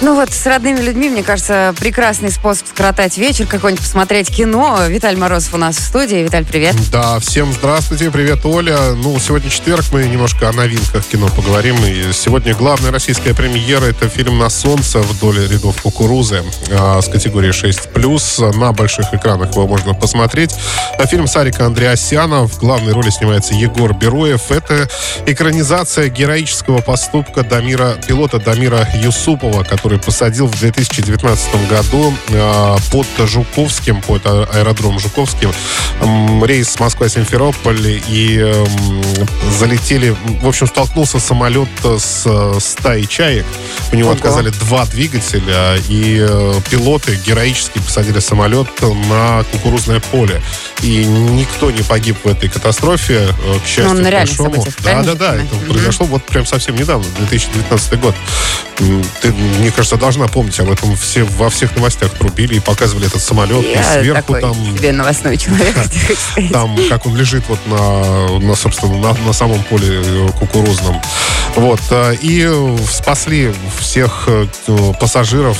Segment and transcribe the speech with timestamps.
[0.00, 4.78] Ну вот, с родными людьми, мне кажется, прекрасный способ скоротать вечер, какой-нибудь посмотреть кино.
[4.86, 6.18] Виталь Морозов у нас в студии.
[6.18, 6.76] Виталь, привет.
[6.92, 8.92] Да, всем здравствуйте, привет, Оля.
[8.94, 11.74] Ну, сегодня четверг, мы немножко о новинках кино поговорим.
[11.84, 17.50] И сегодня главная российская премьера— это фильм «На солнце» вдоль рядов кукурузы э, с категории
[17.50, 18.56] 6+.
[18.56, 20.54] На больших экранах его можно посмотреть.
[20.96, 22.46] А фильм Сарика Андреасяна.
[22.46, 24.52] В главной роли снимается Егор Бероев.
[24.52, 24.88] Это
[25.26, 33.06] экранизация героического поступка Дамира, пилота Дамира Юсупова, который который посадил в 2019 году э, под
[33.26, 35.50] Жуковским, под аэродром Жуковским,
[36.44, 38.66] рейс Москва-Симферополь и э,
[39.58, 43.46] залетели, в общем, столкнулся самолет с стаей чаек.
[43.90, 44.16] У него Ого.
[44.16, 50.42] отказали два двигателя, и э, пилоты героически посадили самолет на кукурузное поле.
[50.82, 53.26] И никто не погиб в этой катастрофе,
[53.64, 54.66] к счастью, ну, на большому.
[54.80, 55.72] Да, да, да, это mm-hmm.
[55.72, 58.14] произошло вот прям совсем недавно, 2019 год.
[58.76, 59.32] Ты,
[59.78, 60.96] кажется, должна помнить об этом.
[60.96, 63.64] Все, во всех новостях трубили и показывали этот самолет.
[63.64, 64.76] Я и сверху такой там...
[64.76, 65.76] себе новостной человек,
[66.52, 71.00] Там, как он лежит вот на, на собственно, на, на самом поле э, кукурузном.
[71.54, 71.80] Вот.
[71.92, 72.50] Э, и
[72.90, 74.46] спасли всех э,
[74.98, 75.56] пассажиров.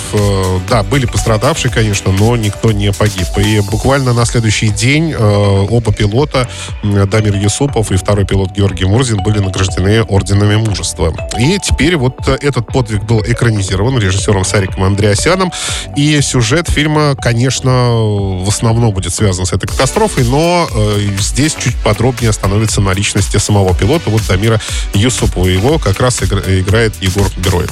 [0.68, 3.28] Да, были пострадавшие, конечно, но никто не погиб.
[3.36, 6.48] И буквально на следующий день оба пилота,
[6.82, 11.14] Дамир Юсупов и второй пилот Георгий Мурзин, были награждены орденами мужества.
[11.38, 15.52] И теперь вот этот подвиг был экранизирован режиссером Сариком Андреасяном.
[15.96, 21.76] И сюжет фильма, конечно, в основном будет связан с этой катастрофой, но э, здесь чуть
[21.76, 24.60] подробнее становится на личности самого пилота, вот Дамира
[24.94, 25.46] Юсупова.
[25.46, 27.70] Его как раз игра, играет Егор Героев.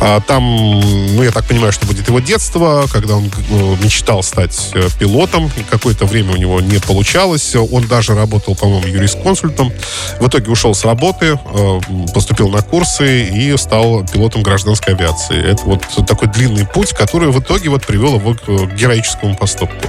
[0.00, 0.80] А, там,
[1.14, 5.50] ну, я так понимаю, что будет его детство, когда он ну, мечтал стать э, пилотом,
[5.56, 7.54] и какое-то время у него не получалось.
[7.54, 9.72] Он даже работал, по-моему, юрисконсультом.
[10.20, 11.80] В итоге ушел с работы, э,
[12.12, 15.40] поступил на курсы и стал пилотом гражданской авиации.
[15.40, 19.86] Это вот такой длинный путь, который в итоге вот привел его к героическому поступку,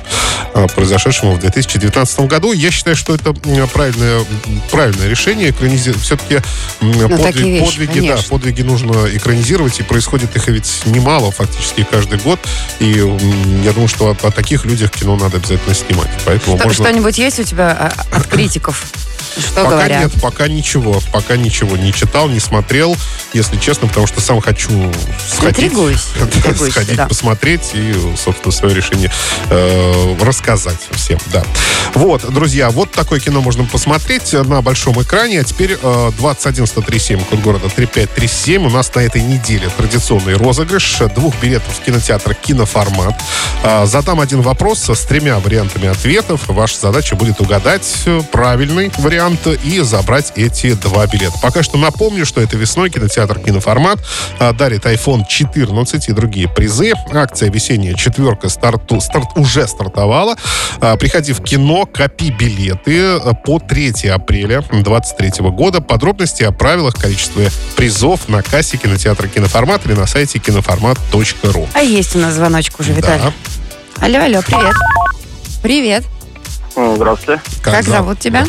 [0.54, 2.54] э, произошедшему в 2019 году.
[2.54, 3.34] Я считаю, что это
[3.74, 4.24] правильное,
[4.72, 5.50] правильное решение.
[5.50, 5.94] Экранизи...
[5.94, 6.40] Все-таки
[6.82, 12.20] ну, подвиг, вещи, подвиги, да, подвиги нужно экранизировать, и происходит их ведь немало фактически каждый
[12.20, 12.40] год.
[12.80, 12.90] И
[13.64, 16.10] я думаю, что о, о таких людях кино надо обязательно снимать.
[16.26, 16.86] Поэтому что, можно...
[16.86, 18.86] Что-нибудь есть у тебя а, от критиков?
[19.38, 20.02] Что пока говорят?
[20.04, 21.00] нет, пока ничего.
[21.12, 22.96] Пока ничего не читал, не смотрел,
[23.34, 24.70] если честно, потому что сам хочу
[25.28, 25.72] сходить,
[26.72, 27.08] сходить да.
[27.08, 29.12] посмотреть и, собственно, свое решение
[29.50, 31.20] э, рассказать всем.
[31.32, 31.44] Да.
[31.94, 35.42] Вот, друзья, вот такое кино можно посмотреть на большом экране.
[35.42, 38.66] А теперь э, 21137, код города 3537.
[38.66, 43.22] У нас на этой неделе традиционный розыгрыш двух билетов в кинотеатр «Киноформат».
[43.64, 46.48] Э, задам один вопрос с тремя вариантами ответов.
[46.48, 51.38] Ваша задача будет угадать правильный вариант и забрать эти два билета.
[51.42, 54.00] Пока что напомню, что это весной кинотеатр «Киноформат»
[54.40, 56.94] а, дарит iPhone 14 и другие призы.
[57.14, 60.36] Акция «Весенняя четверка» старту, старт уже стартовала.
[60.80, 65.82] А, приходи в кино, копи билеты по 3 апреля 2023 года.
[65.82, 71.68] Подробности о правилах, количестве призов на кассе кинотеатра «Киноформат» или на сайте киноформат.ру.
[71.74, 73.24] А есть у нас звоночек уже, Виталий.
[73.24, 74.06] Да.
[74.06, 74.76] Алло, алло, привет.
[75.62, 76.04] Привет.
[76.76, 77.42] Здравствуйте.
[77.62, 78.46] Как, как зовут тебя?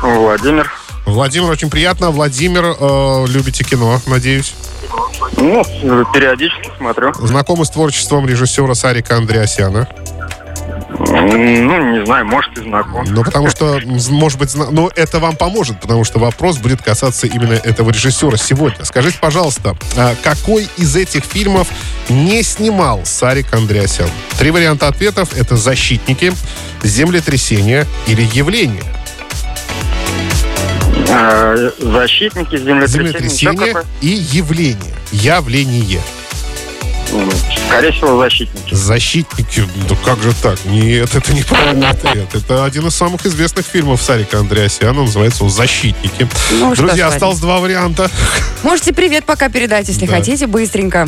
[0.00, 0.70] Владимир.
[1.04, 2.10] Владимир, очень приятно.
[2.10, 4.54] Владимир, э, любите кино, надеюсь?
[5.36, 5.64] Ну,
[6.12, 7.12] периодически смотрю.
[7.14, 9.88] Знакомы с творчеством режиссера Сарика Андреасяна?
[10.98, 13.04] Ну, не знаю, может и знаком.
[13.08, 17.52] Ну, потому что, может быть, ну, это вам поможет, потому что вопрос будет касаться именно
[17.52, 18.84] этого режиссера сегодня.
[18.84, 21.68] Скажите, пожалуйста, а какой из этих фильмов
[22.08, 24.08] не снимал Сарик Андреасян?
[24.38, 26.32] Три варианта ответов— это «Защитники»,
[26.82, 28.84] «Землетрясение» или «Явление».
[31.10, 33.12] А, защитники, землетрясения.
[33.12, 34.94] Землетрясение и явление.
[35.12, 36.00] Явление.
[37.68, 38.74] Скорее всего, защитники.
[38.74, 39.64] Защитники?
[39.88, 40.58] Ну как же так?
[40.64, 42.34] Нет, это неправильный ответ.
[42.34, 45.02] Это один из самых известных фильмов Сарика Андреасяна.
[45.02, 46.28] Называется он «Защитники».
[46.52, 48.10] Ну, Друзья, осталось два варианта.
[48.62, 50.16] Можете привет пока передать, если да.
[50.16, 51.06] хотите, быстренько.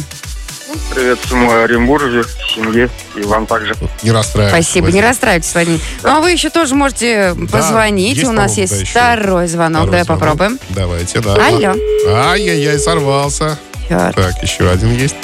[0.94, 2.22] Привет всему Оренбурге,
[2.54, 3.74] семье и вам также.
[4.02, 4.66] Не расстраивайтесь.
[4.66, 5.80] Спасибо, не расстраивайтесь, Владимир.
[6.02, 8.22] Ну, а вы еще тоже можете да, позвонить.
[8.24, 9.82] У нас есть да, второй звонок.
[9.84, 10.20] Второй Давай звонок.
[10.20, 10.58] попробуем.
[10.70, 11.34] Давайте, да.
[11.34, 11.74] Алло.
[12.08, 13.58] Ай-яй-яй, сорвался.
[13.88, 14.14] Черт.
[14.14, 15.16] Так, еще один есть.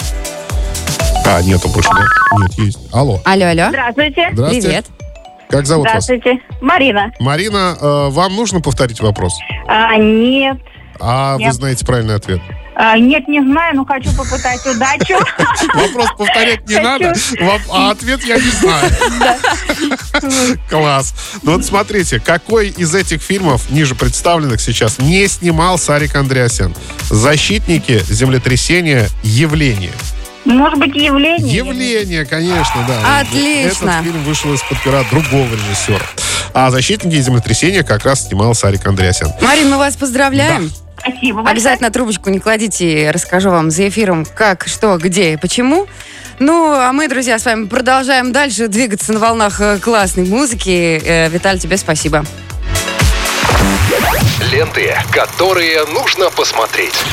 [1.27, 2.07] А, нету больше, да?
[2.39, 2.79] Нет, есть.
[2.93, 3.21] Алло.
[3.25, 3.69] Алло, алло.
[3.69, 4.29] Здравствуйте.
[4.33, 4.67] Здравствуйте.
[4.69, 4.87] Привет.
[5.51, 6.31] Как зовут Здравствуйте.
[6.33, 6.61] вас?
[6.63, 7.13] Марина.
[7.21, 9.35] Марина, э, вам нужно повторить вопрос?
[9.67, 10.57] А, нет.
[10.99, 12.41] А Я- вы знаете правильный ответ?
[12.77, 15.15] А, нет, не знаю, но хочу попытать удачу.
[15.75, 16.85] Вопрос повторять не Хочу.
[16.85, 17.13] надо,
[17.71, 18.91] а ответ я не знаю.
[20.69, 21.15] Класс.
[21.43, 26.75] Ну вот смотрите, какой из этих фильмов, ниже представленных сейчас, не снимал Сарик Андреасян?
[27.11, 29.93] «Защитники», «Землетрясение», «Явление».
[30.45, 31.57] Может быть, явление?
[31.57, 33.21] Явление, конечно, да.
[33.21, 33.91] Отлично.
[33.91, 36.05] Этот фильм вышел из-под пера другого режиссера.
[36.53, 39.33] А «Защитники» и «Землетрясение» как раз снимал Сарик Андреасян.
[39.41, 40.71] Марин, мы вас поздравляем.
[41.05, 41.53] Спасибо большое.
[41.53, 45.87] Обязательно трубочку не кладите, расскажу вам за эфиром, как, что, где и почему.
[46.39, 51.01] Ну, а мы, друзья, с вами продолжаем дальше двигаться на волнах э, классной музыки.
[51.05, 52.25] Э, Виталь, тебе спасибо.
[54.51, 57.05] Ленты, которые нужно посмотреть.